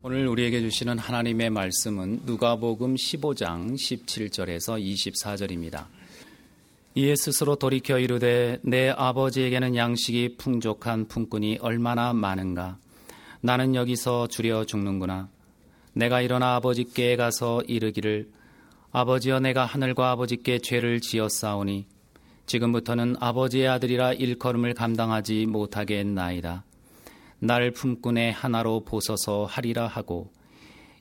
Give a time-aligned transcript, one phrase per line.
[0.00, 5.86] 오늘 우리에게 주시는 하나님의 말씀은 누가복음 15장 17절에서 24절입니다.
[6.94, 12.78] 이에 스스로 돌이켜 이르되 내 아버지에게는 양식이 풍족한 품꾼이 얼마나 많은가?
[13.40, 15.28] 나는 여기서 줄여 죽는구나.
[15.94, 18.30] 내가 일어나 아버지께 가서 이르기를
[18.92, 21.86] 아버지여 내가 하늘과 아버지께 죄를 지었사오니
[22.46, 26.62] 지금부터는 아버지의 아들이라 일컬음을 감당하지 못하겠나이다
[27.40, 30.32] 날 품꾼의 하나로 보서서 하리라 하고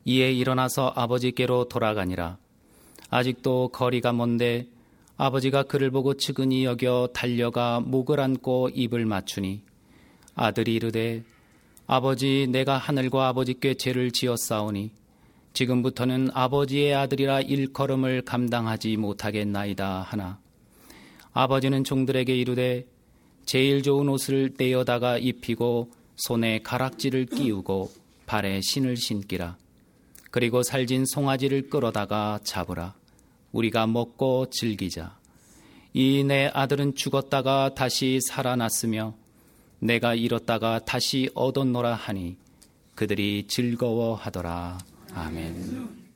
[0.05, 2.38] 이에 일어나서 아버지께로 돌아가니라.
[3.09, 4.67] 아직도 거리가 먼데
[5.17, 9.63] 아버지가 그를 보고 측은히 여겨 달려가 목을 안고 입을 맞추니
[10.35, 11.23] 아들이 이르되
[11.88, 14.91] 아버지 내가 하늘과 아버지께 죄를 지었사오니
[15.54, 20.40] 지금부터는 아버지의 아들이라 일컬음을 감당하지 못하겠나이다 하나
[21.34, 22.85] 아버지는 종들에게 이르되
[23.45, 27.91] 제일 좋은 옷을 떼어다가 입히고 손에 가락지를 끼우고
[28.26, 29.57] 발에 신을 신기라.
[30.31, 32.96] 그리고 살진 송아지를 끌어다가 잡으라.
[33.51, 35.18] 우리가 먹고 즐기자.
[35.93, 39.15] 이 내 아들은 죽었다가 다시 살아났으며
[39.79, 42.38] 내가 잃었다가 다시 얻었노라 하니
[42.95, 44.77] 그들이 즐거워하더라.
[45.13, 46.07] 아멘.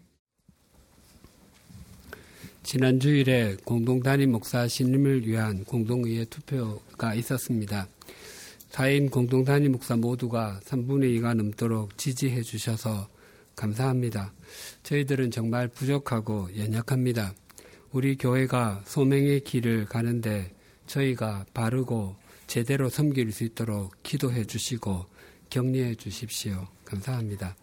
[2.63, 7.87] 지난 주일에 공동단임 목사 신임을 위한 공동의회 투표가 있었습니다.
[8.71, 13.09] 4인 공동단임 목사 모두가 3분의 2가 넘도록 지지해 주셔서
[13.55, 14.33] 감사합니다.
[14.83, 17.33] 저희들은 정말 부족하고 연약합니다.
[17.91, 20.53] 우리 교회가 소명의 길을 가는데
[20.87, 22.15] 저희가 바르고
[22.47, 25.05] 제대로 섬길 수 있도록 기도해 주시고
[25.49, 26.67] 격려해 주십시오.
[26.85, 27.55] 감사합니다.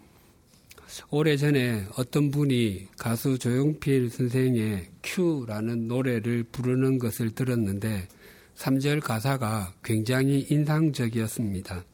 [1.11, 8.09] 오래전에 어떤 분이 가수 조용필 선생의 큐라는 노래를 부르는 것을 들었는데
[8.59, 11.85] 3절 가사가 굉장히 인상적이었습니다.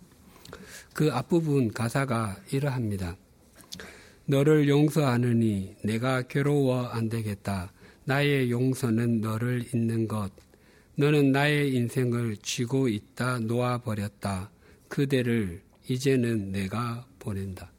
[0.94, 3.16] 그 앞부분 가사가 이러합니다.
[4.24, 7.70] 너를 용서하느니 내가 괴로워 안 되겠다.
[8.04, 10.30] 나의 용서는 너를 잊는 것.
[10.96, 14.50] 너는 나의 인생을 쥐고 있다 놓아버렸다.
[14.88, 17.70] 그대를 이제는 내가 보낸다.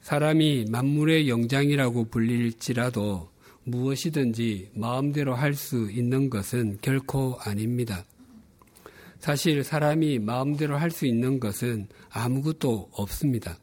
[0.00, 3.33] 사람이 만물의 영장이라고 불릴지라도
[3.64, 8.04] 무엇이든지 마음대로 할 수 있는 것은 결코 아닙니다.
[9.18, 13.58] 사실 사람이 마음대로 할 수 있는 것은 아무것도 없습니다.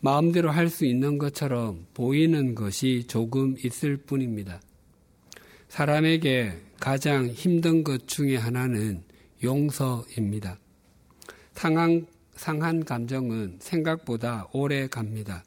[0.00, 4.60] 마음대로 할 수 있는 것처럼 보이는 것이 조금 있을 뿐입니다.
[5.68, 9.02] 사람에게 가장 힘든 것 중에 하나는
[9.42, 10.58] 용서입니다.
[11.52, 15.44] 상한, 상한 감정은 생각보다 오래 갑니다.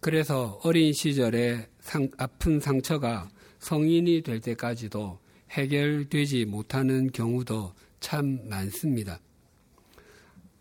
[0.00, 3.30] 그래서 어린 시절에 상, 아픈 상처가
[3.60, 5.20] 성인이 될 때까지도
[5.52, 9.20] 해결되지 못하는 경우도 참 많습니다.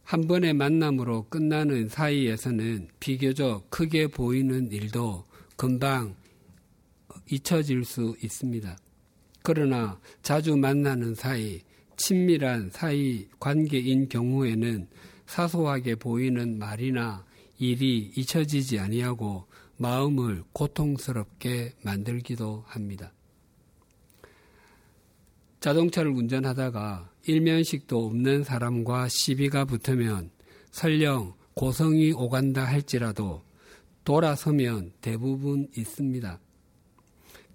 [0.04, 5.26] 한 번의 만남으로 끝나는 사이에서는 비교적 크게 보이는 일도
[5.56, 6.16] 금방
[7.32, 8.78] 잊혀질 수 있습니다.
[9.42, 11.62] 그러나 자주 만나는 사이,
[11.98, 14.88] 친밀한 사이 관계인 경우에는
[15.26, 17.26] 사소하게 보이는 말이나
[17.58, 19.48] 일이 잊혀지지 아니하고
[19.78, 23.12] 마음을 고통스럽게 만들기도 합니다.
[25.60, 30.30] 자동차를 운전하다가 일면식도 없는 사람과 시비가 붙으면
[30.72, 33.42] 설령 고성이 오간다 할지라도
[34.04, 36.40] 돌아서면 대부분 있습니다.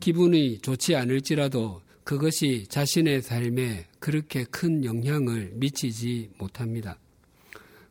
[0.00, 6.98] 기분이 좋지 않을지라도 그것이 자신의 삶에 그렇게 큰 영향을 미치지 못합니다.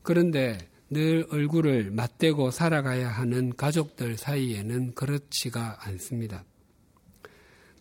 [0.02, 0.58] 그런데
[0.92, 6.44] 늘 얼굴을 맞대고 살아가야 하는 가족들 사이에는 그렇지가 않습니다.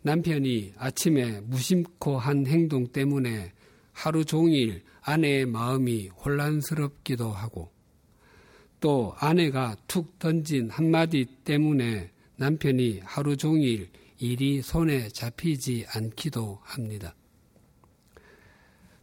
[0.02, 3.52] 남편이 아침에 무심코 한 행동 때문에
[3.92, 7.72] 하루 종일 아내의 마음이 혼란스럽기도 하고
[8.80, 17.14] 또 아내가 툭 던진 한마디 때문에 남편이 하루 종일 일이 손에 잡히지 않기도 합니다.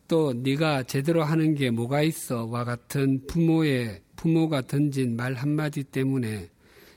[0.08, 6.50] 또 네가 제대로 하는 게 뭐가 있어와 같은 부모의 부모가 던진 말 한마디 때문에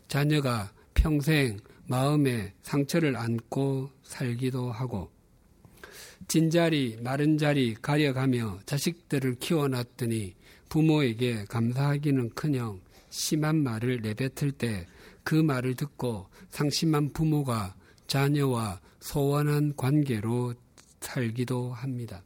[0.08, 5.10] 자녀가 평생 마음에 상처를 안고 살기도 하고
[6.26, 10.34] 진자리 마른 자리 가려가며 자식들을 키워놨더니
[10.69, 12.81] 부모에게 감사하기는커녕
[13.11, 14.87] 심한 말을 내뱉을 때
[15.28, 17.75] 그 말을 듣고 상심한 부모가
[18.06, 20.54] 자녀와 소원한 관계로
[21.02, 22.22] 살기도 합니다.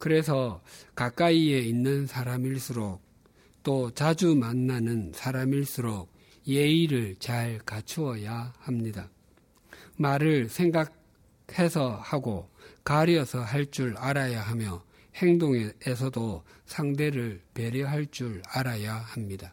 [0.00, 0.62] 그래서
[0.94, 3.02] 가까이에 있는 사람일수록
[3.62, 6.10] 또 자주 만나는 사람일수록
[6.46, 9.10] 예의를 잘 갖추어야 합니다.
[9.98, 12.48] 말을 생각해서 하고
[12.82, 14.82] 가려서 할 줄 알아야 하며
[15.16, 19.52] 행동에서도 상대를 배려할 줄 알아야 합니다.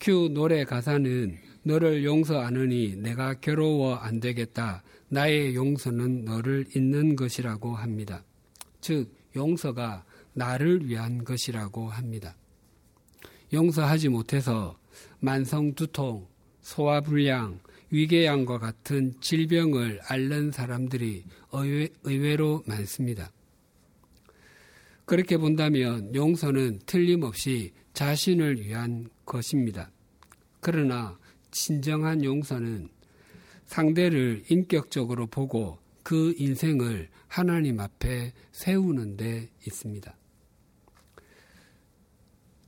[0.00, 4.82] 큐 노래 가사는 너를 용서하느니 내가 괴로워 안 되겠다.
[5.12, 8.24] 나의 용서는 너를 잇는 것이라고 합니다.
[8.80, 12.34] 즉, 용서가 나를 위한 것이라고 합니다.
[13.52, 14.78] 용서하지 못해서
[15.20, 16.26] 만성 두통,
[16.62, 17.60] 소화 불량,
[17.90, 23.30] 위궤양과 같은 질병을 앓는 사람들이 의외 로 많습니다.
[25.04, 29.90] 그렇게 본다면 용서는 틀림없이 자신을 위한 것입니다.
[30.60, 31.18] 그러나
[31.50, 32.88] 진정한 용서는
[33.72, 40.14] 상대를 인격적으로 보고 그 인생을 하나님 앞에 세우는 데 있습니다.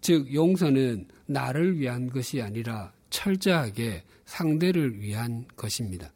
[0.00, 6.10] 즉, 용서는 나를 위한 것이 아니라 철저하게 상대를 위한 것입니다.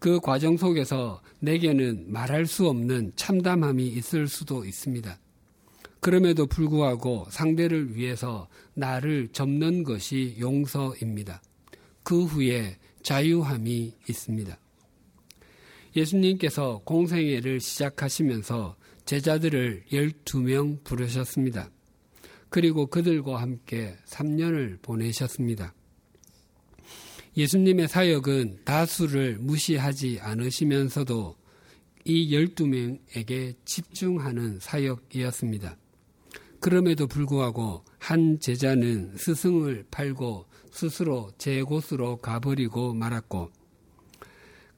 [0.00, 5.20] 그 과정 속에서 내게는 말할 수 없는 참담함이 있을 수도 있습니다.
[6.00, 11.40] 그럼에도 불구하고 상대를 위해서 나를 접는 것이 용서입니다.
[12.02, 14.58] 그 후에 자유함이 있습니다.
[15.94, 21.70] 예수님께서 공생애를 시작하시면서 제자들을 12명 부르셨습니다.
[22.48, 25.74] 그리고 그들과 함께 3년을 보내셨습니다.
[27.36, 31.36] 예수님의 사역은 다수를 무시하지 않으시면서도
[32.04, 35.76] 이 12명에게 집중하는 사역이었습니다.
[36.60, 43.50] 그럼에도 불구하고 한 제자는 스승을 팔고 스스로 제 곳으로 가버리고 말았고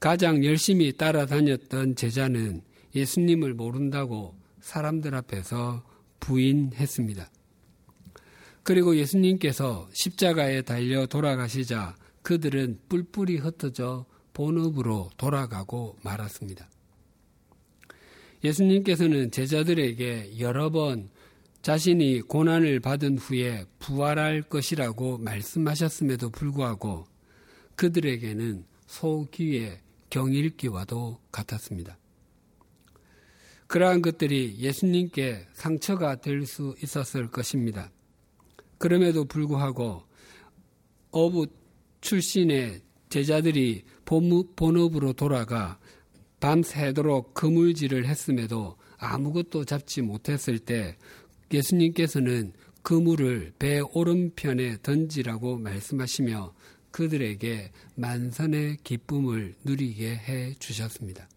[0.00, 2.62] 가장 열심히 따라다녔던 제자는
[2.94, 5.82] 예수님을 모른다고 사람들 앞에서
[6.20, 7.30] 부인했습니다.
[8.64, 16.68] 그리고 예수님께서 십자가에 달려 돌아가시자 그들은 뿔뿔이 흩어져 본업으로 돌아가고 말았습니다.
[18.42, 21.08] 예수님께서는 제자들에게 여러 번
[21.64, 27.06] 자신이 고난을 받은 후에 부활할 것이라고 말씀하셨음에도 불구하고
[27.76, 29.80] 그들에게는 소귀의
[30.10, 31.96] 경일기와도 같았습니다.
[33.66, 37.90] 그러한 것들이 예수님께 상처가 될 수 있었을 것입니다.
[38.76, 40.02] 그럼에도 불구하고
[41.12, 41.46] 어부
[42.02, 45.78] 출신의 제자들이 본업으로 돌아가
[46.40, 50.96] 밤새도록 그물질을 했음에도 아무것도 잡지 못했을 때
[51.54, 52.52] 예수님께서는
[52.82, 56.54] 그물을 배 오른편에 던지라고 말씀하시며
[56.90, 61.28] 그들에게 만선의 기쁨을 누리게 해 주셨습니다.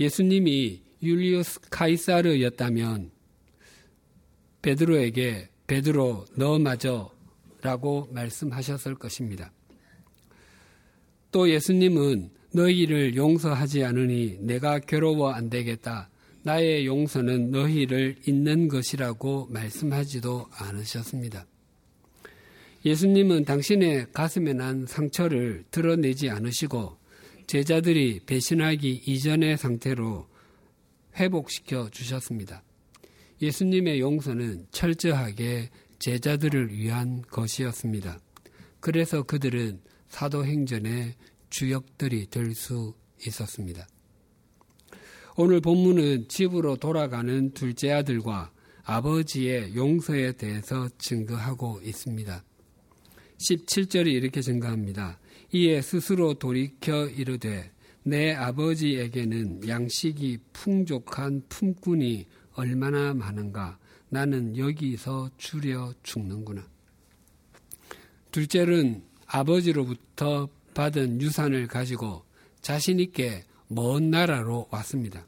[0.00, 3.10] 예수님이 율리우스 카이사르였다면
[4.62, 9.52] 베드로에게 베드로 너 마저라고 말씀하셨을 것입니다.
[11.30, 16.10] 또 예수님은 너희를 용서하지 않으니 내가 괴로워 안 되겠다.
[16.44, 21.46] 나의 용서는 너희를 잇는 것이라고 말씀하지도 않으셨습니다.
[22.84, 26.96] 예수님은 당신의 가슴에 난 상처를 드러내지 않으시고
[27.46, 30.26] 제자들이 배신하기 이전의 상태로
[31.16, 32.64] 회복시켜 주셨습니다.
[33.40, 38.18] 예수님의 용서는 철저하게 제자들을 위한 것이었습니다.
[38.80, 41.14] 그래서 그들은 사도행전의
[41.50, 42.94] 주역들이 될 수
[43.26, 43.86] 있었습니다.
[45.44, 48.52] 오늘 본문은 집으로 돌아가는 둘째 아들과
[48.84, 52.44] 아버지의 용서에 대해서 증거하고 있습니다.
[53.38, 55.18] 17절이 이렇게 증가합니다.
[55.50, 57.72] 이에 스스로 돌이켜 이르되
[58.04, 63.80] 내 아버지에게는 양식이 풍족한 품꾼이 얼마나 많은가
[64.10, 66.64] 나는 여기서 줄여 죽는구나.
[68.30, 72.22] 둘째는 아버지로부터 받은 유산을 가지고
[72.60, 75.26] 자신있게 먼 나라로 왔습니다.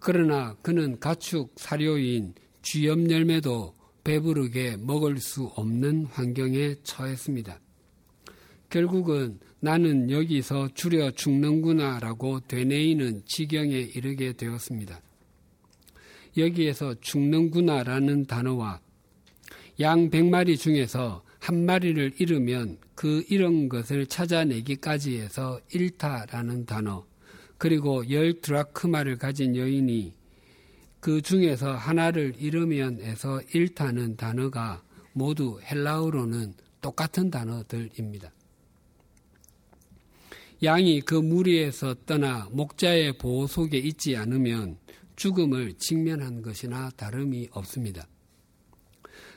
[0.00, 3.74] 그러나 그는 가축 사료인 쥐염 열매도
[4.04, 7.60] 배부르게 먹을 수 없는 환경에 처했습니다.
[8.70, 15.00] 결국은 나는 여기서 줄여 죽는구나 라고 되뇌이는 지경에 이르게 되었습니다.
[16.36, 18.80] 여기에서 죽는구나 라는 단어와
[19.80, 27.06] 양 100마리 중에서 한 마리를 잃으면 그 잃은 것을 찾아내기까지 해서 일타라는 단어,
[27.58, 30.14] 그리고 열 드라크마를 가진 여인이
[31.00, 38.32] 그 중에서 하나를 잃으면에서 일타는 단어가 모두 헬라어로는 똑같은 단어들입니다.
[40.62, 44.76] 양이 그 무리에서 떠나 목자의 보호 속에 있지 않으면
[45.16, 48.06] 죽음을 직면한 것이나 다름이 없습니다.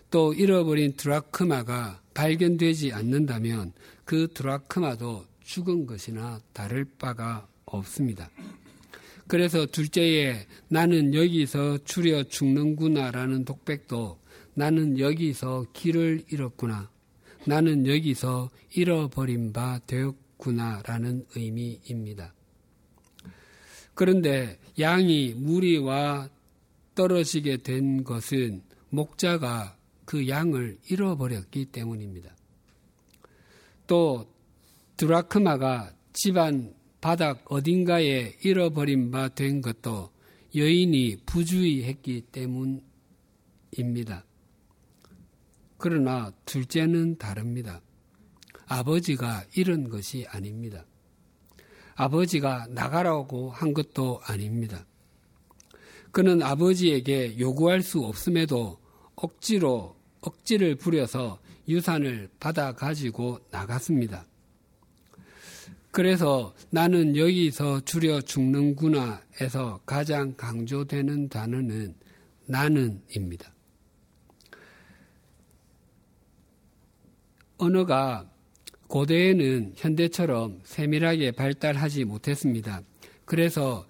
[0.09, 3.71] 또 잃어버린 드라크마가 발견되지 않는다면
[4.03, 8.29] 그 드라크마도 죽은 것이나 다를 바가 없습니다.
[9.27, 14.19] 그래서 둘째에 나는 여기서 추려 죽는구나라는 독백도
[14.53, 16.89] 나는 여기서 길을 잃었구나.
[17.45, 22.33] 나는 여기서 잃어버린 바 되었구나라는 의미입니다.
[23.93, 26.29] 그런데 양이 무리와
[26.95, 32.35] 떨어지게 된 것은 목자가 그 양을 잃어버렸기 때문입니다.
[33.87, 34.27] 또
[34.97, 40.11] 드라크마가 집안 바닥 어딘가에 잃어버린 바 된 것도
[40.55, 44.25] 여인이 부주의했기 때문입니다.
[45.77, 47.81] 그러나 둘째는 다릅니다.
[48.67, 50.85] 아버지가 잃은 것이 아닙니다.
[51.95, 54.85] 아버지가 나가라고 한 것도 아닙니다.
[56.11, 58.79] 그는 아버지에게 요구할 수 없음에도
[59.15, 64.25] 억지로 억지를 부려서 유산을 받아 가지고 나갔습니다.
[65.91, 71.95] 그래서 나는 여기서 줄여 죽는구나 에서 가장 강조되는 단어는
[72.45, 73.53] 나는입니다.
[77.57, 78.29] 언어가
[78.87, 82.81] 고대에는 현대처럼 세밀하게 발달하지 못했습니다.
[83.25, 83.85] 그래서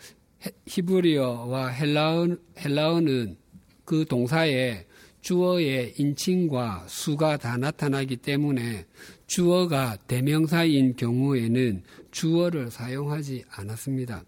[0.68, 3.38] 히브리어와 헬라어, 헬라어는
[3.86, 4.86] 그 동사에
[5.22, 8.86] 주어의 인칭과 수가 다 나타나기 때문에
[9.32, 14.26] 주어가 대명사인 경우에는 주어를 사용하지 않았습니다.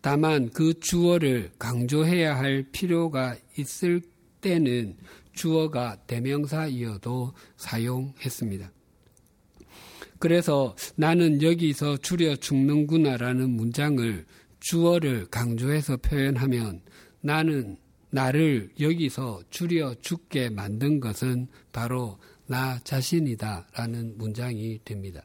[0.00, 4.00] 다만 그 주어를 강조해야 할 필요가 있을
[4.40, 4.96] 때는
[5.32, 8.70] 주어가 대명사이어도 사용했습니다.
[10.20, 14.24] 그래서 나는 여기서 줄여 죽는구나라는 문장을
[14.60, 16.82] 주어를 강조해서 표현하면
[17.20, 17.78] 나는
[18.10, 22.18] 나를 여기서 줄여 죽게 만든 것은 바로
[22.50, 25.24] 나 자신이다 라는 문장이 됩니다.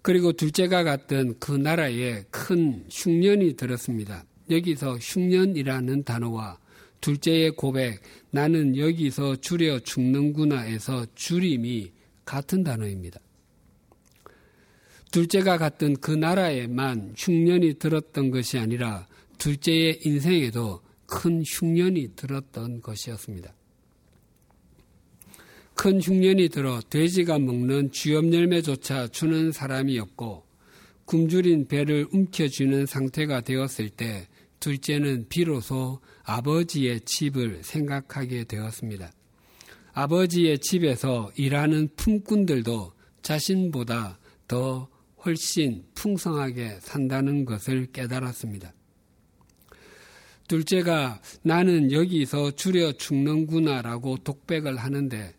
[0.00, 4.24] 그리고 둘째가 갔던 그 나라에 큰 흉년이 들었습니다.
[4.50, 6.58] 여기서 흉년이라는 단어와
[7.02, 11.92] 둘째의 고백, 나는 여기서 줄여 죽는구나에서 줄임이
[12.24, 13.20] 같은 단어입니다.
[15.12, 19.06] 둘째가 갔던 그 나라에만 흉년이 들었던 것이 아니라
[19.36, 23.57] 둘째의 인생에도 큰 흉년이 들었던 것이었습니다.
[25.78, 30.44] 큰 흉년이 들어 돼지가 먹는 쥐염 열매조차 주는 사람이 없고
[31.04, 34.26] 굶주린 배를 움켜쥐는 상태가 되었을 때
[34.58, 39.12] 둘째는 비로소 아버지의 집을 생각하게 되었습니다.
[39.92, 42.92] 아버지의 집에서 일하는 품꾼들도
[43.22, 44.18] 자신보다
[44.48, 44.88] 더
[45.24, 48.74] 훨씬 풍성하게 산다는 것을 깨달았습니다.
[50.48, 55.37] 둘째가 나는 여기서 줄여 죽는구나라고 독백을 하는데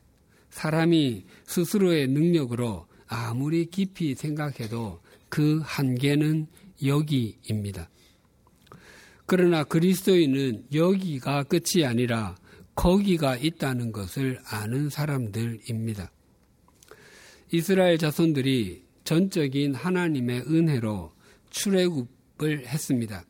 [0.49, 6.47] 사람이 스스로의 능력으로 아무리 깊이 생각해도 그 한계는
[6.83, 7.89] 여기입니다.
[9.25, 12.35] 그러나 그리스도인은 여기가 끝이 아니라
[12.75, 16.11] 거기가 있다는 것을 아는 사람들입니다.
[17.51, 21.11] 이스라엘 자손들이 전적인 하나님의 은혜로
[21.49, 23.25] 출애굽을 했습니다.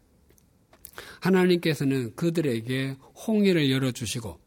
[1.22, 2.96] 하나님께서는 그들에게
[3.28, 4.40] 홍해를 열어주시고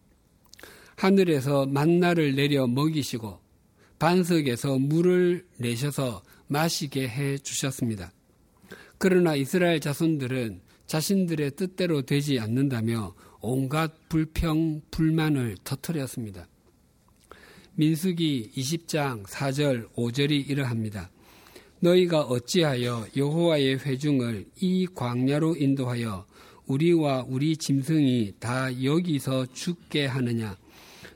[1.02, 3.40] 하늘에서 만나를 내려 먹이시고
[3.98, 8.12] 반석에서 물을 내셔서 마시게 해 주셨습니다.
[8.98, 16.46] 그러나 이스라엘 자손들은 자신들의 뜻대로 되지 않는다며 온갖 불평, 불만을 터뜨렸습니다.
[17.74, 21.10] 민수기 20장 4절, 5절이 이러합니다.
[21.80, 26.26] 너희가 어찌하여 여호와의 회중을 이 광야로 인도하여
[26.66, 30.61] 우리와 우리 짐승이 다 여기서 죽게 하느냐?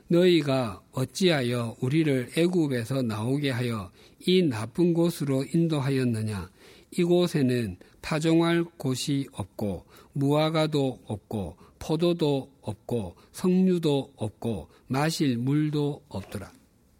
[0.09, 3.91] 너희가 어찌하여 우리를 애굽에서 나오게 하여
[4.25, 6.49] 이 나쁜 곳으로 인도하였느냐?
[6.91, 16.51] 이곳에는 파종할 곳이 없고 무화과도 없고 포도도 없고 석류도 없고 마실 물도 없더라.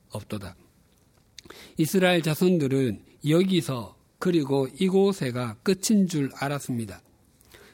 [0.10, 0.56] 없도다.
[1.78, 7.02] 이스라엘 자손들은 여기서 그리고 이곳에가 끝인 줄 알았습니다.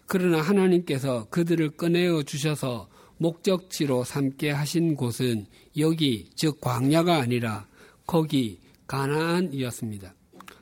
[0.06, 2.88] 그러나 하나님께서 그들을 꺼내어 주셔서
[3.18, 5.46] 목적지로 삼게 하신 곳은
[5.78, 7.68] 여기 즉 광야가 아니라
[8.06, 10.14] 거기 가나안이었습니다.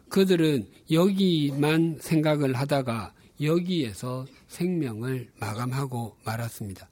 [0.10, 6.90] 그들은 여기만 생각을 하다가 여기에서 생명을 마감하고 말았습니다.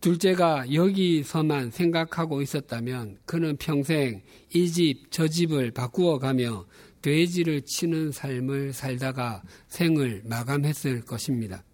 [0.00, 6.66] 둘째가 여기서만 생각하고 있었다면 그는 평생 이 집, 저 집을 바꾸어 가며
[7.00, 11.64] 돼지를 치는 삶을 살다가 생을 마감했을 것입니다.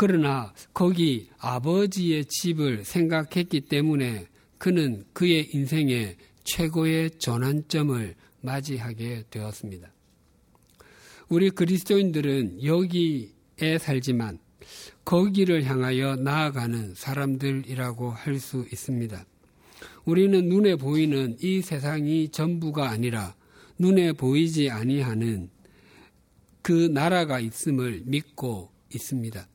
[0.00, 9.92] 그러나 거기 아버지의 집을 생각했기 때문에 그는 그의 인생의 최고의 전환점을 맞이하게 되었습니다.
[11.28, 14.38] 우리 그리스도인들은 여기에 살지만
[15.04, 19.26] 거기를 향하여 나아가는 사람들이라고 할 수 있습니다.
[20.04, 23.34] 우리는 눈에 보이는 이 세상이 전부가 아니라
[23.80, 25.50] 눈에 보이지 아니하는
[26.62, 29.48] 그 나라가 있음을 믿고 있습니다.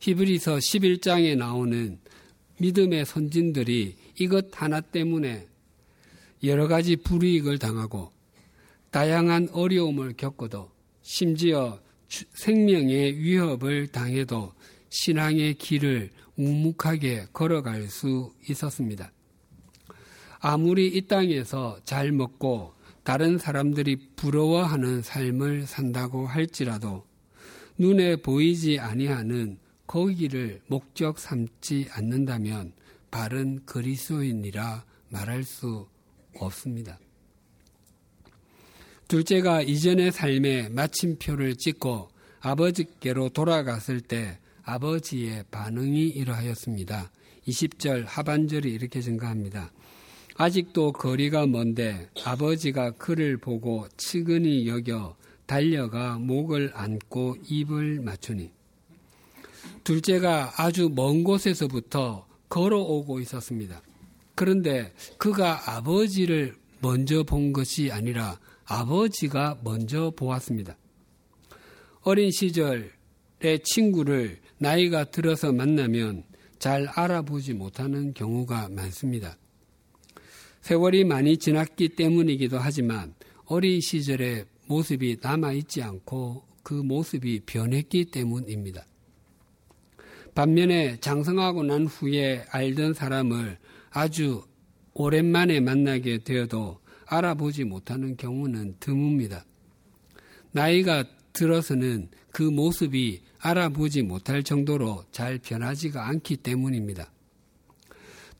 [0.00, 1.98] 히브리서 11장에 나오는
[2.58, 5.46] 믿음의 선진들이 이것 하나 때문에
[6.42, 8.10] 여러 가지 불이익을 당하고
[8.90, 10.70] 다양한 어려움을 겪어도
[11.02, 11.78] 심지어
[12.08, 14.52] 생명의 위협을 당해도
[14.88, 19.12] 신앙의 길을 묵묵하게 걸어갈 수 있었습니다.
[20.40, 22.72] 아무리 이 땅에서 잘 먹고
[23.04, 27.04] 다른 사람들이 부러워하는 삶을 산다고 할지라도
[27.78, 29.58] 눈에 보이지 아니하는
[29.90, 32.72] 거기를 목적 삼지 않는다면
[33.10, 35.88] 바른 그리스도인이라 말할 수
[36.36, 37.00] 없습니다.
[39.08, 47.10] 둘째가 이전의 삶의 마침표를 찍고 아버지께로 돌아갔을 때 아버지의 반응이 이러하였습니다.
[47.48, 49.72] 20절 하반절이 이렇게 증가합니다.
[50.36, 55.16] 아직도 거리가 먼데 아버지가 그를 보고 측은히 여겨
[55.46, 58.59] 달려가 목을 안고 입을 맞추니
[59.84, 63.82] 둘째가 아주 먼 곳에서부터 걸어오고 있었습니다.
[64.34, 70.76] 그런데 그가 아버지를 먼저 본 것이 아니라 아버지가 먼저 보았습니다.
[72.02, 76.24] 어린 시절의 친구를 나이가 들어서 만나면
[76.58, 79.36] 잘 알아보지 못하는 경우가 많습니다.
[80.62, 83.14] 세월이 많이 지났기 때문이기도 하지만
[83.46, 88.86] 어린 시절의 모습이 남아있지 않고 그 모습이 변했기 때문입니다.
[90.40, 93.58] 반면에 장성하고 난 후에 알던 사람을
[93.90, 94.42] 아주
[94.94, 99.42] 오랜만에 만나게 되어도 알아보지 못하는 경우는 드뭅니다.
[100.52, 101.04] 나이가
[101.34, 107.12] 들어서는 그 모습이 알아보지 못할 정도로 잘 변하지가 않기 때문입니다.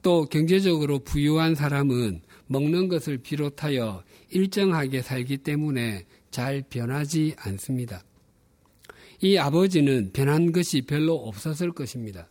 [0.01, 8.03] 또 경제적으로 부유한 사람은 먹는 것을 비롯하여 일정하게 살기 때문에 잘 변하지 않습니다.
[9.23, 12.29] 이 아버지는 변한 것이 별로 없었을 것입니다.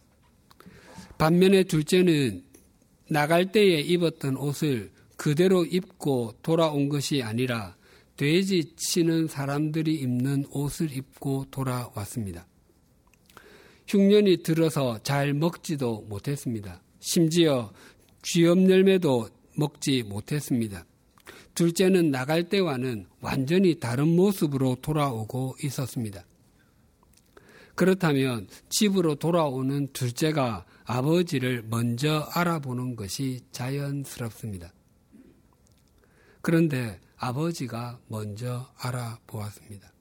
[1.17, 2.43] 반면에 둘째는
[3.09, 7.75] 나갈 때에 입었던 옷을 그대로 입고 돌아온 것이 아니라
[8.15, 12.47] 돼지 치는 사람들이 입는 옷을 입고 돌아왔습니다.
[13.87, 16.81] 흉년이 들어서 잘 먹지도 못했습니다.
[16.99, 17.71] 심지어
[18.21, 20.85] 쥐염 열매도 먹지 못했습니다.
[21.55, 26.23] 둘째는 나갈 때와는 완전히 다른 모습으로 돌아오고 있었습니다.
[27.79, 34.73] 그렇다면 집으로 돌아오는 둘째가 아버지를 먼저 알아보는 것이 자연스럽습니다.
[36.41, 39.93] 그런데 아버지가 먼저 알아보았습니다.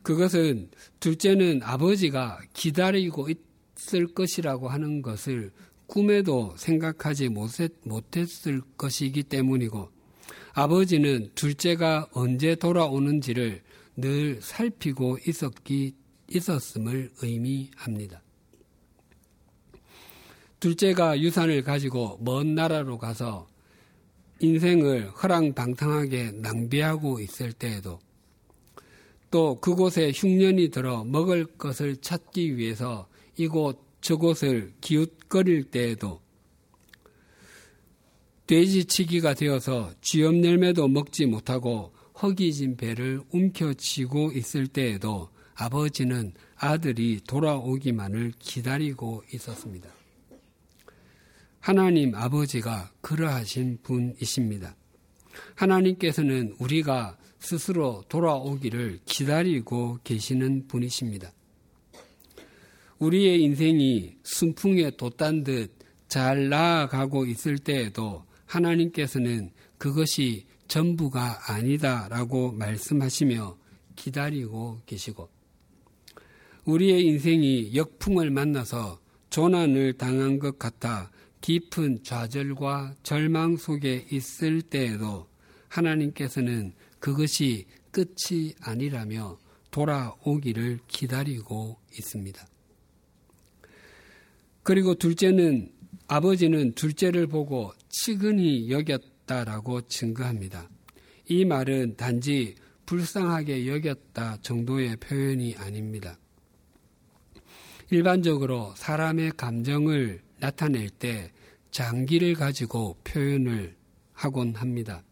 [0.00, 5.52] 그것은 둘째는 아버지가 기다리고 있을 것이라고 하는 것을
[5.86, 9.90] 꿈에도 생각하지 못했을 것이기 때문이고
[10.54, 13.60] 아버지는 둘째가 언제 돌아오는지를
[14.00, 15.92] 늘 살피고 있었기,
[16.28, 18.22] 있었음을 의미합니다.
[20.60, 23.46] 둘째가 유산을 가지고 먼 나라로 가서
[24.40, 27.98] 인생을 허랑방탕하게 낭비하고 있을 때에도
[29.30, 36.20] 또 그곳에 흉년이 들어 먹을 것을 찾기 위해서 이곳 저곳을 기웃거릴 때에도
[38.46, 49.22] 돼지치기가 되어서 쥐염 열매도 먹지 못하고 허기진 배를 움켜쥐고 있을 때에도 아버지는 아들이 돌아오기만을 기다리고
[49.34, 49.90] 있었습니다.
[51.60, 54.74] 하나님 아버지가 그러하신 분이십니다.
[55.54, 61.32] 하나님께서는 우리가 스스로 돌아오기를 기다리고 계시는 분이십니다.
[62.98, 73.56] 우리의 인생이 순풍에 돛단 듯 잘 나아가고 있을 때에도 하나님께서는 그것이 전부가 아니다라고 말씀하시며
[73.94, 75.28] 기다리고 계시고
[76.68, 79.00] 우리의 인생이 역풍을 만나서
[79.30, 85.26] 조난을 당한 것 같아 깊은 좌절과 절망 속에 있을 때에도
[85.68, 89.38] 하나님께서는 그것이 끝이 아니라며
[89.70, 92.46] 돌아오기를 기다리고 있습니다.
[94.62, 95.72] 그리고 둘째는
[96.06, 100.68] 아버지는 둘째를 보고 치근히 여겼다라고 증거합니다.
[101.30, 106.18] 이 말은 단지 불쌍하게 여겼다 정도의 표현이 아닙니다.
[107.90, 111.32] 일반적으로 사람의 감정을 나타낼 때
[111.70, 113.74] 장기를 가지고 표현을
[114.12, 115.02] 하곤 합니다.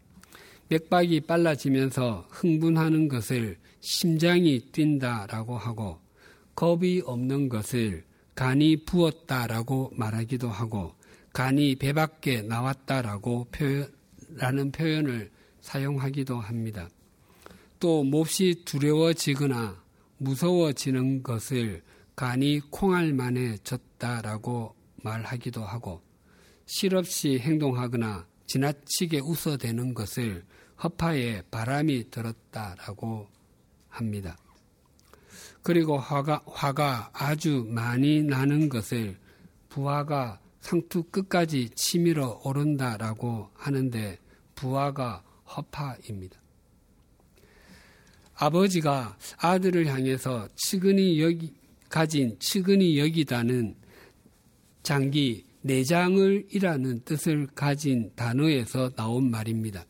[0.68, 6.00] 맥박이 빨라지면서 흥분하는 것을 심장이 뛴다라고 하고
[6.54, 10.94] 겁이 없는 것을 간이 부었다라고 말하기도 하고
[11.32, 13.90] 간이 배 밖에 나왔다라고 표현,
[14.34, 16.88] 라는 표현을 사용하기도 합니다.
[17.80, 19.82] 또 몹시 두려워지거나
[20.18, 21.82] 무서워지는 것을
[22.16, 26.02] 간이 콩알만에 졌다라고 말하기도 하고
[26.64, 30.44] 실없이 행동하거나 지나치게 웃어대는 것을
[30.82, 33.28] 허파에 바람이 들었다라고
[33.88, 34.36] 합니다.
[35.62, 39.18] 그리고 화가, 화가 아주 많이 나는 것을
[39.68, 44.18] 부하가 상투 끝까지 치밀어 오른다라고 하는데
[44.54, 45.22] 부하가
[45.54, 46.40] 허파입니다.
[48.34, 51.18] 아버지가 아들을 향해서 측은히
[51.96, 53.74] 가진 측은히 여기다는
[54.82, 59.86] 장기 내장을 이라는 뜻을 가진 단어에서 나온 말입니다.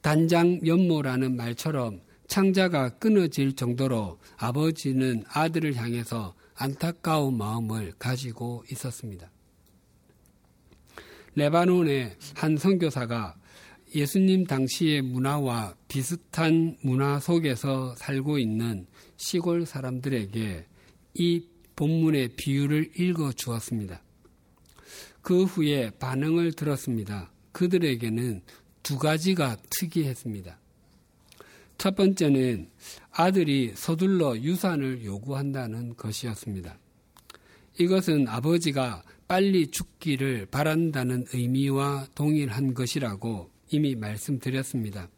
[0.00, 9.30] 단장 연모라는 말처럼 창자가 끊어질 정도로 아버지는 아들을 향해서 안타까운 마음을 가지고 있었습니다.
[11.34, 13.36] 레바논의 한 선교사가
[13.94, 18.86] 예수님 당시의 문화와 비슷한 문화 속에서 살고 있는
[19.18, 20.71] 시골 사람들에게
[21.14, 21.44] 이
[21.76, 24.02] 본문의 비유를 읽어 주었습니다.
[25.20, 27.30] 그 후에 반응을 들었습니다.
[27.52, 28.42] 그들에게는
[28.82, 30.58] 두 가지가 특이했습니다.
[31.78, 32.68] 첫 번째는
[33.10, 36.78] 아들이 서둘러 유산을 요구한다는 것이었습니다.
[37.78, 45.08] 이것은 아버지가 빨리 죽기를 바란다는 의미와 동일한 것이라고 이미 말씀드렸습니다.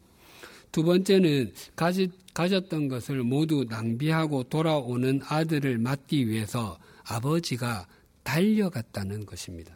[0.75, 1.53] 두 번째는
[2.33, 7.87] 가졌던 것을 모두 낭비하고 돌아오는 아들을 맞기 위해서 아버지가
[8.23, 9.73] 달려갔다는 것입니다.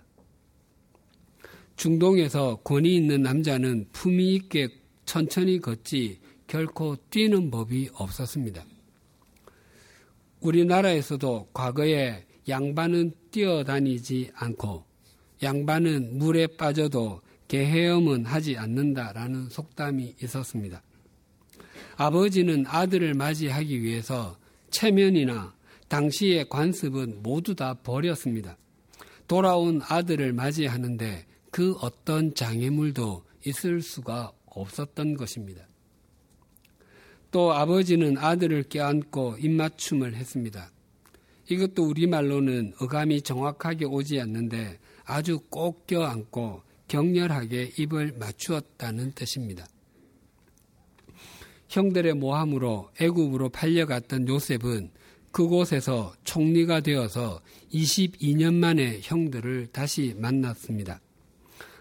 [1.77, 4.67] 중동에서 권위 있는 남자는 품위 있게
[5.05, 8.65] 천천히 걷지 결코 뛰는 법이 없었습니다.
[10.41, 14.83] 우리나라에서도 과거에 양반은 뛰어다니지 않고
[15.41, 20.83] 양반은 물에 빠져도 개헤엄은 하지 않는다라는 속담이 있었습니다.
[21.99, 24.37] 아버지는 아들을 맞이하기 위해서
[24.71, 25.53] 체면이나
[25.89, 28.57] 당시의 관습은 모두 다 버렸습니다.
[29.27, 35.67] 돌아온 아들을 맞이하는데 그 어떤 장애물도 있을 수가 없었던 것입니다.
[37.31, 40.71] 또 아버지는 아들을 껴안고 입맞춤을 했습니다.
[41.49, 49.67] 이것도 우리말로는 어감이 정확하게 오지 않는데 아주 꼭 껴안고 격렬하게 입을 맞추었다는 뜻입니다.
[51.69, 54.91] 형들의 모함으로 애굽으로 팔려갔던 요셉은
[55.31, 57.39] 그곳에서 총리가 되어서
[57.71, 60.99] 22년 만에 형들을 다시 만났습니다.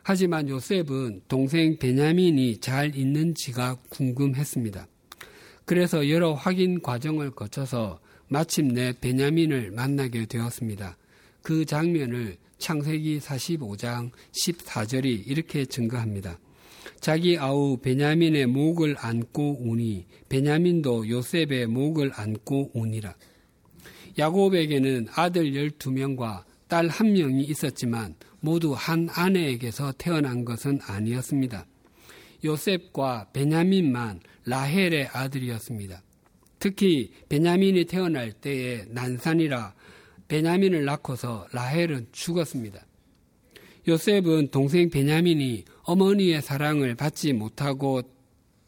[0.03, 4.87] 하지만 요셉은 동생 베냐민이 잘 있는지가 궁금했습니다.
[5.65, 7.99] 그래서 여러 확인 과정을 거쳐서
[8.29, 10.97] 마침내 베냐민을 만나게 되었습니다.
[11.43, 16.39] 그 장면을 창세기 45장 14절이 이렇게 증거합니다.
[17.01, 23.15] 자기 아우 베냐민의 목을 안고 우니 베냐민도 요셉의 목을 안고 우니라.
[24.19, 31.67] 야곱에게는 아들 12명과 딸한 명이 있었지만 모두 한 아내에게서 태어난 것은 아니었습니다.
[32.45, 36.03] 요셉과 베냐민만 라헬의 아들이었습니다.
[36.59, 39.75] 특히 베냐민이 태어날 때에 난산이라
[40.27, 42.85] 베냐민을 낳고서 라헬은 죽었습니다.
[43.87, 48.03] 요셉은 동생 베냐민이 어머니의 사랑을 받지 못하고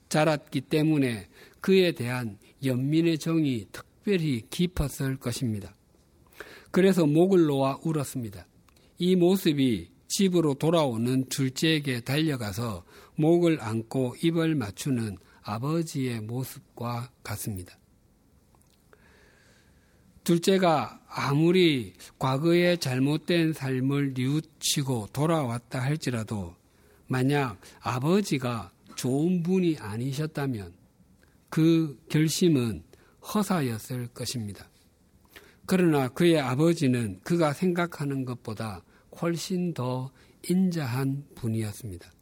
[0.08, 1.28] 자랐기 때문에
[1.60, 5.76] 그에 대한 연민의 정이 특별히 깊었을 것입니다.
[6.70, 8.46] 그래서 목을 놓아 울었습니다.
[8.96, 12.84] 이 모습이 집으로 돌아오는 둘째에게 달려가서
[13.16, 17.78] 목을 안고 입을 맞추는 아버지의 모습과 같습니다.
[20.24, 26.59] 둘째가 아무리 과거의 잘못된 삶을 뉘우치고 돌아왔다 할지라도
[27.10, 30.72] 만약 아버지가 좋은 분이 아니셨다면
[31.48, 32.84] 그 결심은
[33.20, 34.70] 허사였을 것입니다.
[35.66, 38.84] 그러나 그의 아버지는 그가 생각하는 것보다
[39.20, 40.12] 훨씬 더
[40.48, 42.12] 인자한 분이었습니다.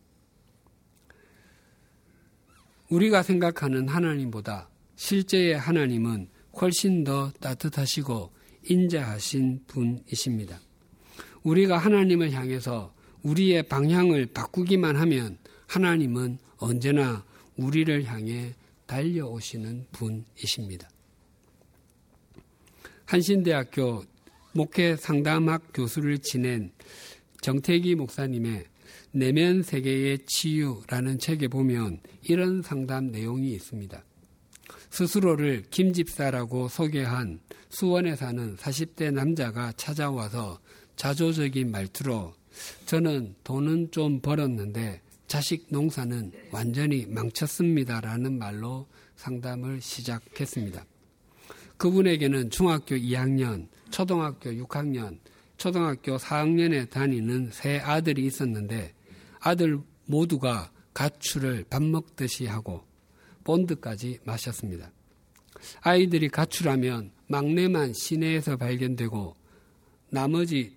[2.88, 8.32] 우리가 생각하는 하나님보다 실제의 하나님은 훨씬 더 따뜻하시고
[8.70, 10.58] 인자하신 분이십니다.
[11.42, 17.24] 우리가 하나님을 향해서 우리의 방향을 바꾸기만 하면 하나님은 언제나
[17.56, 18.54] 우리를 향해
[18.86, 20.88] 달려오시는 분이십니다.
[23.04, 24.04] 한신대학교
[24.52, 26.72] 목회 상담학 교수를 지낸
[27.40, 28.64] 정태기 목사님의
[29.12, 34.02] 내면 세계의 치유라는 책에 보면 이런 상담 내용이 있습니다.
[34.90, 40.60] 스스로를 김집사라고 소개한 수원에 사는 40대 남자가 찾아와서
[40.96, 42.34] 자조적인 말투로
[42.86, 50.84] 저는 돈은 좀 벌었는데 자식 농사는 완전히 망쳤습니다라는 말로 상담을 시작했습니다.
[51.76, 55.18] 그분에게는 중학교 2학년, 초등학교 6학년,
[55.58, 58.94] 초등학교 4학년에 다니는 세 아들이 있었는데
[59.40, 62.82] 아들 모두가 가출을 밥 먹듯이 하고
[63.44, 64.90] 본드까지 마셨습니다.
[65.80, 69.36] 아이들이 가출하면 막내만 시내에서 발견되고
[70.10, 70.76] 나머지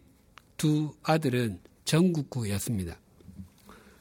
[0.58, 2.98] 두 아들은 전국구였습니다.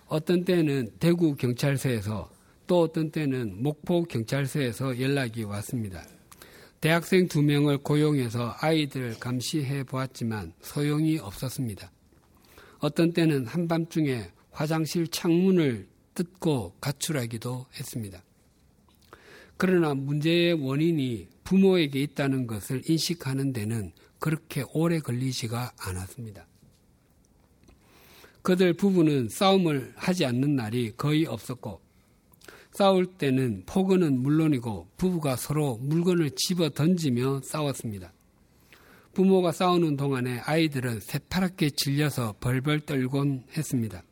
[0.07, 2.31] 어떤 때는 대구 경찰서에서
[2.67, 6.05] 또 어떤 때는 목포 경찰서에서 연락이 왔습니다.
[6.81, 11.91] 대학생 두 명을 고용해서 아이들 감시해 보았지만 소용이 없었습니다.
[12.79, 18.23] 어떤 때는 한밤중에 화장실 창문을 뜯고 가출하기도 했습니다.
[19.57, 26.47] 그러나 문제의 원인이 부모에게 있다는 것을 인식하는 데는 그렇게 오래 걸리지가 않았습니다.
[28.43, 31.81] 그들 부부는 싸움을 하지 않는 날이 거의 없었고
[32.73, 38.13] 싸울 때는 폭언은 물론이고 부부가 서로 물건을 집어 던지며 싸웠습니다.
[39.13, 44.05] 부모가 싸우는 동안에 아이들은 새파랗게 질려서 벌벌 떨곤 했습니다.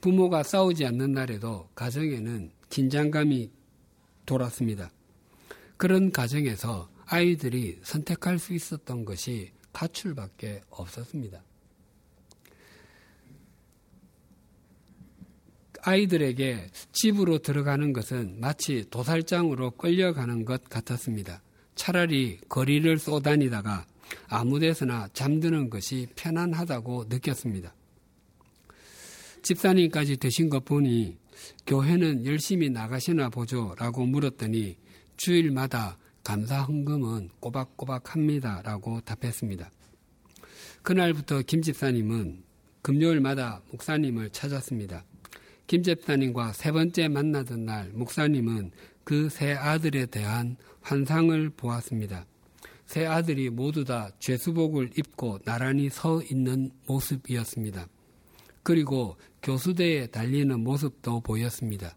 [0.00, 3.50] 부모가 싸우지 않는 날에도 가정에는 긴장감이
[4.26, 4.90] 돌았습니다.
[5.76, 11.42] 그런 가정에서 아이들이 선택할 수 있었던 것이 가출밖에 없었습니다.
[15.82, 21.42] 아이들에게 집으로 들어가는 것은 마치 도살장으로 끌려가는 것 같았습니다.
[21.74, 23.86] 차라리 거리를 쏘다니다가
[24.28, 27.74] 아무 데서나 잠드는 것이 편안하다고 느꼈습니다.
[29.42, 31.16] 집사님까지 되신 것 보니
[31.66, 34.76] 교회는 열심히 나가시나 보죠 라고 물었더니
[35.16, 39.70] 주일마다 감사 헌금은 꼬박꼬박 합니다 라고 답했습니다.
[40.82, 42.44] 그날부터 김 집사님은
[42.82, 45.04] 금요일마다 목사님을 찾았습니다.
[45.66, 48.72] 김 집사님과 세 번째 만나던 날 목사님은
[49.04, 52.26] 그 세 아들에 대한 환상을 보았습니다.
[52.86, 57.88] 세 아들이 모두 다 죄수복을 입고 나란히 서 있는 모습이었습니다.
[58.62, 61.96] 그리고 교수대에 달리는 모습도 보였습니다.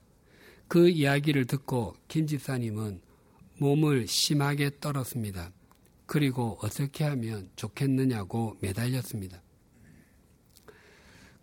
[0.67, 3.01] 그 이야기를 듣고 김 집사님은
[3.59, 5.51] 몸을 심하게 떨었습니다.
[6.07, 9.41] 그리고 어떻게 하면 좋겠느냐고 매달렸습니다.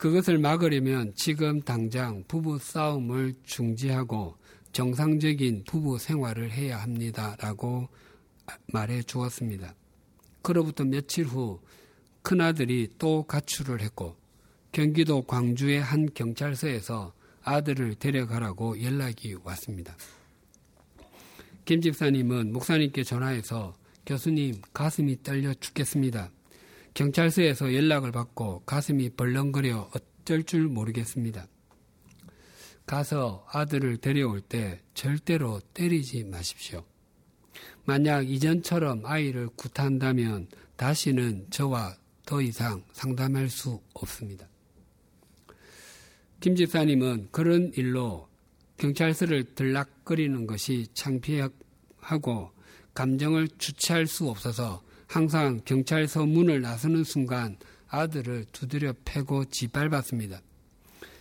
[0.03, 4.37] 그것을 막으려면 지금 당장 부부 싸움을 중지하고
[4.73, 7.37] 정상적인 부부 생활을 해야 합니다.
[7.39, 7.89] 라고
[8.73, 9.77] 말해 주었습니다.
[10.43, 11.61] 그로부터 며칠 후
[12.23, 14.17] 큰아들이 또 가출을 했고
[14.73, 17.13] 경기도 광주의 한 경찰서에서
[17.45, 19.97] 아들을 데려가라고 연락이 왔습니다.
[21.65, 26.33] 김 집사님은 목사님께 전화해서 교수님 가슴이 떨려 죽겠습니다.
[26.95, 31.47] 경찰서에서 연락을 받고 가슴이 벌렁거려 어쩔 줄 모르겠습니다.
[32.87, 36.85] 가서 아들을 데려올 때 절대로 때리지 마십시오.
[37.85, 44.49] 만약 이전처럼 아이를 구타한다면 다시는 저와 더 이상 상담할 수 없습니다.
[46.41, 48.29] 김 집사님은 그런 일로
[48.77, 52.51] 경찰서를 들락거리는 것이 창피하고
[52.95, 60.41] 감정을 주체할 수 없어서 항상 경찰서 문을 나서는 순간 아들을 두드려 패고 짓밟았습니다.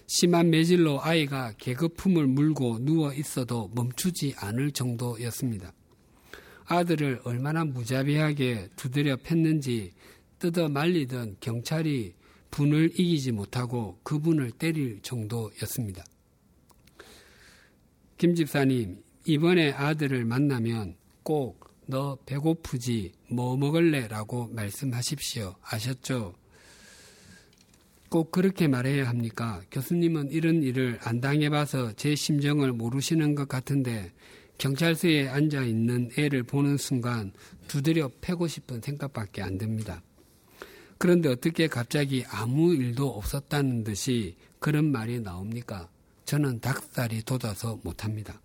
[0.07, 5.73] 심한 매질로 아이가 개거품을 물고 누워 있어도 멈추지 않을 정도였습니다.
[6.67, 9.91] 아들을 얼마나 무자비하게 두드려 팼는지
[10.39, 12.13] 뜯어 말리던 경찰이
[12.49, 16.05] 분을 이기지 못하고 그분을 때릴 정도였습니다.
[18.17, 24.07] 김 집사님, 이번에 아들을 만나면 꼭 너 배고프지 뭐 먹을래?
[24.07, 25.55] 라고 말씀하십시오.
[25.61, 26.33] 아셨죠?
[28.09, 29.61] 꼭 그렇게 말해야 합니까?
[29.71, 34.13] 교수님은 이런 일을 안 당해봐서 제 심정을 모르시는 것 같은데
[34.57, 37.33] 경찰서에 앉아 있는 애를 보는 순간
[37.67, 40.01] 두드려 패고 싶은 생각밖에 안 듭니다.
[40.97, 45.89] 그런데 어떻게 갑자기 아무 일도 없었다는 듯이 그런 말이 나옵니까?
[46.23, 48.39] 저는 닭살이 돋아서 못합니다.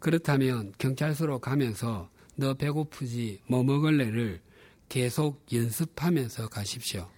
[0.00, 4.40] 그렇다면 경찰서로 가면서 너 배고프지 뭐 먹을래를
[4.88, 7.08] 계속 연습하면서 가십시오.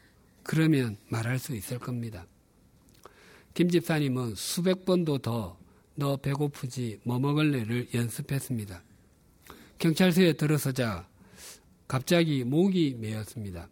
[0.42, 2.26] 그러면 말할 수 있을 겁니다.
[3.54, 5.62] 김 집사님은 수백 번도 더
[5.94, 8.82] 너 배고프지 뭐 먹을래를 연습했습니다.
[9.78, 11.08] 경찰서에 들어서자
[11.86, 13.68] 갑자기 목이 메었습니다.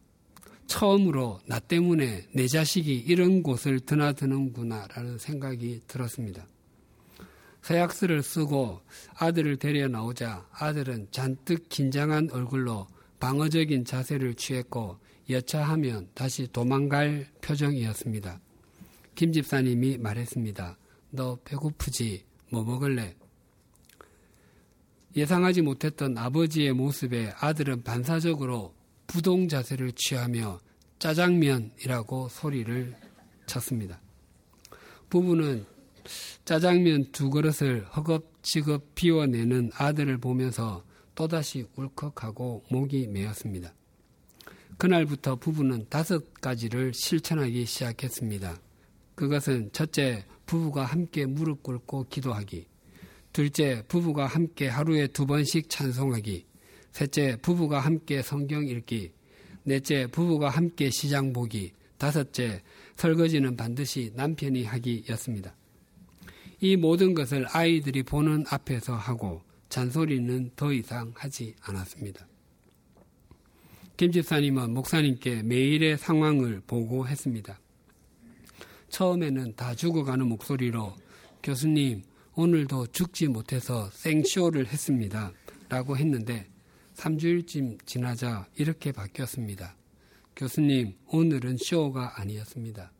[0.66, 6.46] 처음으로 나 때문에 내 자식이 이런 곳을 드나드는구나라는 생각이 들었습니다.
[7.62, 8.80] 서약서를 쓰고
[9.16, 12.86] 아들을 데려 나오자 아들은 잔뜩 긴장한 얼굴로
[13.18, 18.40] 방어적인 자세를 취했고 여차하면 다시 도망갈 표정이었습니다.
[19.14, 20.78] 김 집사님이 말했습니다.
[21.10, 22.24] 너 배고프지?
[22.50, 23.14] 뭐 먹을래?
[25.16, 28.74] 예상하지 못했던 아버지의 모습에 아들은 반사적으로
[29.06, 30.60] 부동 자세를 취하며
[30.98, 32.94] 짜장면이라고 소리를
[33.46, 34.00] 쳤습니다.
[35.08, 35.66] 부부는
[36.44, 43.74] 짜장면 두 그릇을 허겁지겁 비워내는 아들을 보면서 또다시 울컥하고 목이 메었습니다.
[44.78, 48.58] 그날부터 부부는 다섯 가지를 실천하기 시작했습니다.
[49.14, 52.66] 그것은 첫째, 부부가 함께 무릎 꿇고 기도하기.
[53.32, 56.46] 둘째, 부부가 함께 하루에 두 번씩 찬송하기.
[56.92, 59.12] 셋째, 부부가 함께 성경 읽기.
[59.62, 61.72] 넷째, 부부가 함께 시장 보기.
[61.98, 62.62] 다섯째,
[62.96, 65.54] 설거지는 반드시 남편이 하기였습니다.
[66.60, 72.26] 이 모든 것을 아이들이 보는 앞에서 하고 잔소리는 더 이상 하지 않았습니다.
[73.96, 77.58] 김 집사님은 목사님께 매일의 상황을 보고했습니다.
[78.90, 80.94] 처음에는 다 죽어가는 목소리로
[81.42, 82.02] 교수님,
[82.34, 85.32] 오늘도 죽지 못해서 생쇼를 했습니다.
[85.68, 86.46] 라고 했는데
[86.94, 89.76] 3주일쯤 지나자 이렇게 바뀌었습니다.
[90.36, 92.92] 교수님, 오늘은 쇼가 아니었습니다.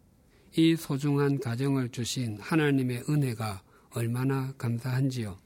[0.57, 5.39] 이 소중한 가정을 주신 하나님의 은혜가 얼마나 감사한지요.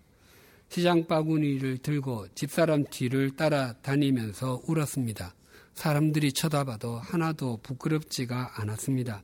[0.69, 5.35] 시장 바구니를 들고 집사람 뒤를 따라다니면서 울었습니다.
[5.75, 9.23] 사람들이 쳐다봐도 하나도 부끄럽지가 않았습니다.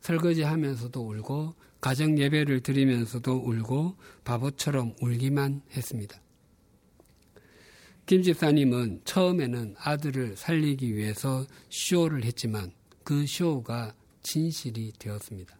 [0.00, 6.20] 설거지 하면서도 울고 가정 예배를 드리면서도 울고 바보처럼 울기만 했습니다.
[8.06, 12.72] 김 집사님은 처음에는 아들을 살리기 위해서 쇼를 했지만
[13.04, 13.94] 그 쇼가
[14.28, 15.56] 진실이 되었습니다.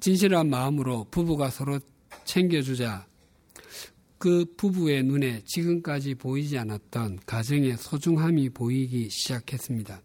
[0.00, 1.80] 진실한 마음으로 부부가 서로
[2.24, 3.06] 챙겨주자
[4.18, 10.02] 그 부부의 눈에 지금까지 보이지 않았던 가정의 소중함이 보이기 시작했습니다.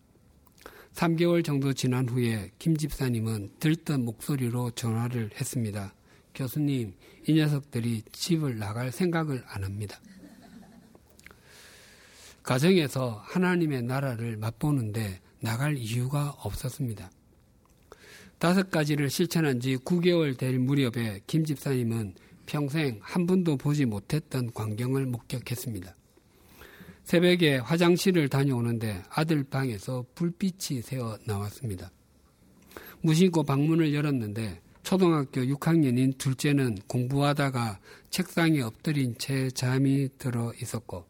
[0.93, 5.93] 3개월 정도 지난 후에 김 집사님은 들뜬 목소리로 전화를 했습니다.
[6.33, 6.93] 교수님,
[7.27, 9.99] 이 녀석들이 집을 나갈 생각을 안 합니다.
[12.41, 17.11] 가정에서 하나님의 나라를 맛보는데 나갈 이유가 없었습니다.
[18.39, 22.13] 다섯 가지를 실천한 지 9개월 될 무렵에 김 집사님은
[22.45, 25.95] 평생 한 번도 보지 못했던 광경을 목격했습니다.
[27.03, 31.91] 새벽에 화장실을 다녀오는데 아들 방에서 불빛이 새어 나왔습니다.
[33.01, 37.79] 무심코 방문을 열었는데 초등학교 6학년인 둘째는 공부하다가
[38.11, 41.05] 책상에 엎드린 채 잠이 들어 있었고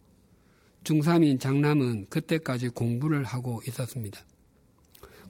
[0.84, 4.22] 중3인 장남은 그때까지 공부를 하고 있었습니다.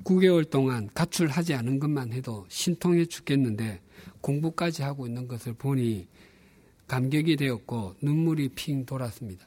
[0.04, 3.82] 9개월 동안 가출하지 않은 것만 해도 신통해 죽겠는데
[4.22, 6.08] 공부까지 하고 있는 것을 보니
[6.88, 9.46] 감격이 되었고 눈물이 핑 돌았습니다.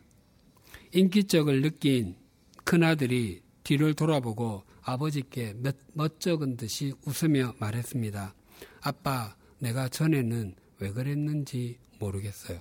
[0.92, 2.16] 인기적을 느낀
[2.64, 8.34] 큰아들이 뒤를 돌아보고 아버지께 멋, 멋쩍은 듯이 웃으며 말했습니다.
[8.82, 12.60] 아빠, 내가 전에는 왜 그랬는지 모르겠어요.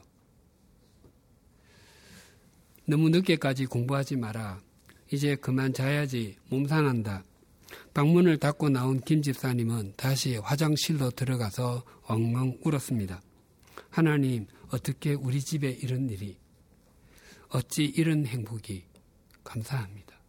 [2.86, 4.62] 너무 늦게까지 공부하지 마라.
[5.12, 6.38] 이제 그만 자야지.
[6.50, 7.24] 몸 상한다.
[7.94, 13.22] 방문을 닫고 나온 김 집사님은 다시 화장실로 들어가서 엉엉 울었습니다.
[13.90, 16.38] 하나님, 어떻게 우리 집에 이런 일이,
[17.50, 18.84] 어찌 이런 행복이
[19.44, 20.20] 감사합니다.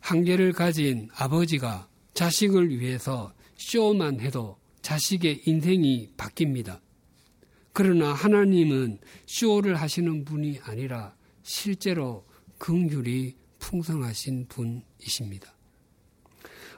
[0.00, 6.80] 한계를 가진 아버지가 자식을 위해서 쇼만 해도 자식의 인생이 바뀝니다.
[7.72, 12.26] 그러나 하나님은 쇼를 하시는 분이 아니라 실제로
[12.58, 15.54] 긍휼이 풍성하신 분이십니다.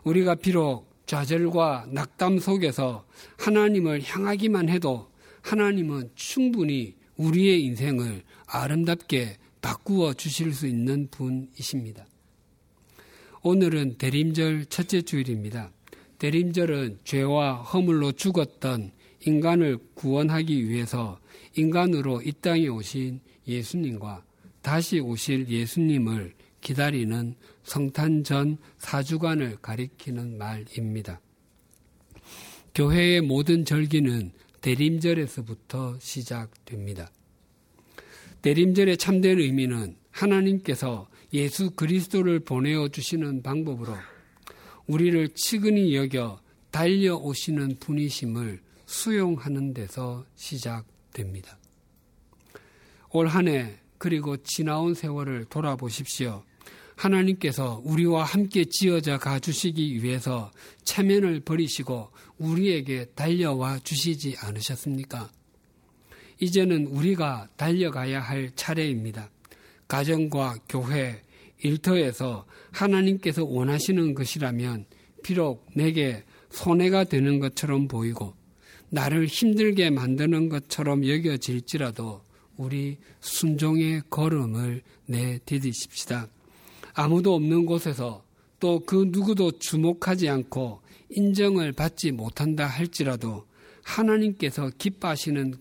[0.05, 3.07] 우리가 비록 좌절과 낙담 속에서
[3.39, 5.11] 하나님을 향하기만 해도
[5.43, 12.07] 하나님은 충분히 우리의 인생을 아름답게 바꾸어 주실 수 있는 분이십니다.
[13.43, 15.73] 오늘은 대림절 첫째 주일입니다.
[16.19, 18.93] 대림절은 죄와 허물로 죽었던
[19.27, 21.19] 인간을 구원하기 위해서
[21.57, 24.25] 인간으로 이 땅에 오신 예수님과
[24.63, 26.35] 다시 오실 예수님을
[26.67, 31.21] 기다리는 성탄 전 4주간을 가리키는 말입니다.
[32.75, 37.09] 교회의 모든 절기는 대림절에서부터 시작됩니다.
[38.43, 43.95] 대림절의 참된 의미는 하나님께서 예수 그리스도를 보내어 주시는 방법으로
[44.89, 46.41] 우리를 치근히 여겨
[46.73, 51.59] 달려오시는 분이심을 수용하는 데서 시작됩니다.
[53.13, 56.43] 올 한 해 그리고 지나온 세월을 돌아보십시오.
[56.97, 60.51] 하나님께서 우리와 함께 지어져 가 주시기 위해서
[60.85, 65.31] 체면을 버리시고 우리에게 달려와 주시지 않으셨습니까?
[66.41, 69.31] 이제는 우리가 달려가야 할 차례입니다.
[69.89, 71.23] 가정과 교회,
[71.63, 74.87] 일터에서 하나님께서 원하시는 것이라면
[75.23, 78.35] 비록 내게 손해가 되는 것처럼 보이고
[78.91, 82.23] 나를 힘들게 만드는 것처럼 여겨질지라도
[82.57, 86.29] 우리 순종의 걸음을 내디디십시다.
[86.99, 88.25] 아무도 없는 곳에서
[88.59, 90.81] 또 그 누구도 주목하지 않고
[91.11, 93.47] 인정을 받지 못한다 할지라도
[93.83, 95.55] 하나님께서 기뻐하시는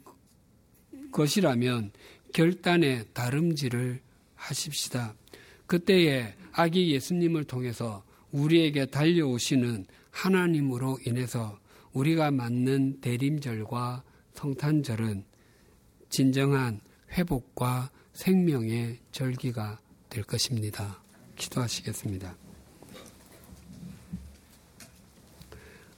[1.12, 1.92] 것이라면
[2.34, 4.02] 결단의 다름질을
[4.36, 5.14] 하십시다.
[5.68, 11.60] 그때에 아기 예수님을 통해서 우리에게 달려오시는 하나님으로 인해서
[11.92, 15.26] 우리가 맞는 대림절과 성탄절은
[16.10, 16.80] 진정한
[17.12, 19.80] 회복과 생명의 절기가
[20.10, 21.05] 될 것입니다.
[21.36, 22.36] 기도하시겠습니다.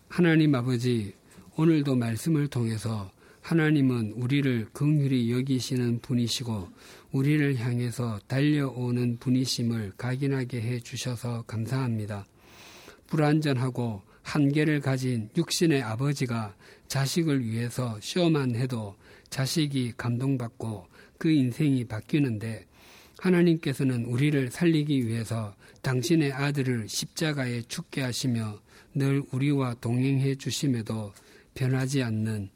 [0.10, 1.14] 하나님 아버지,
[1.56, 3.12] 오늘도 말씀을 통해서
[3.42, 6.70] 하나님은 우리를 긍휼히 여기시는 분이시고
[7.14, 12.26] 우리를 향해서 달려오는 분이심을 각인하게 해 주셔서 감사합니다.
[13.08, 16.54] 불완전하고 한계를 가진 육신의 아버지가
[16.90, 18.98] 자식을 위해서 시험만 해도
[19.30, 22.67] 자식이 감동받고 그 인생이 바뀌는데
[23.20, 28.60] 하나님께서는 우리를 살리기 위해서 당신의 아들을 십자가에 죽게 하시며
[28.94, 31.14] 늘 우리와 동행해 주심에도
[31.54, 32.50] 변하지 않는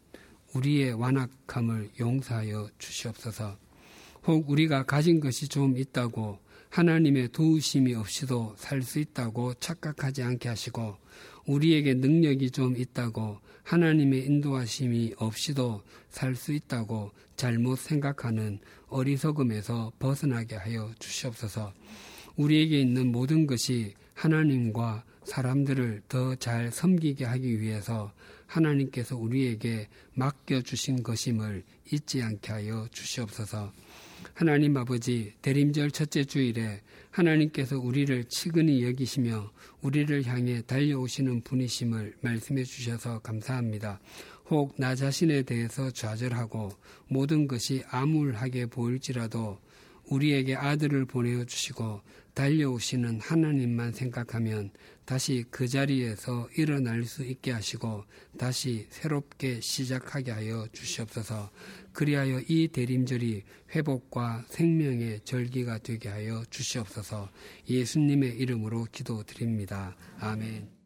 [0.53, 3.57] 우리의 완악함을 용서하여 주시옵소서.
[4.27, 6.39] 혹 우리가 가진 것이 좀 있다고
[6.71, 10.95] 하나님의 도우심이 없이도 살 수 있다고 착각하지 않게 하시고
[11.45, 20.91] 우리에게 능력이 좀 있다고 하나님의 인도하심이 없이도 살 수 있다고 잘못 생각하는 어리석음에서 벗어나게 하여
[20.99, 21.73] 주시옵소서.
[22.37, 28.13] 우리에게 있는 모든 것이 하나님과 사람들을 더 잘 섬기게 하기 위해서
[28.47, 33.73] 하나님께서 우리에게 맡겨주신 것임을 잊지 않게 하여 주시옵소서.
[34.33, 39.51] 하나님 아버지 대림절 첫째 주일에 하나님께서 우리를 치근히 여기시며
[39.81, 43.99] 우리를 향해 달려오시는 분이심을 말씀해 주셔서 감사합니다.
[44.49, 46.71] 혹 나 자신에 대해서 좌절하고
[47.07, 49.59] 모든 것이 암울하게 보일지라도
[50.09, 52.01] 우리에게 아들을 보내어 주시고
[52.33, 54.71] 달려오시는 하나님만 생각하면
[55.05, 58.05] 다시 그 자리에서 일어날 수 있게 하시고
[58.37, 61.51] 다시 새롭게 시작하게 하여 주시옵소서.
[61.93, 63.43] 그리하여 이 대림절이
[63.75, 67.29] 회복과 생명의 절기가 되게 하여 주시옵소서.
[67.69, 69.95] 예수님의 이름으로 기도드립니다.
[70.19, 70.80] 아멘.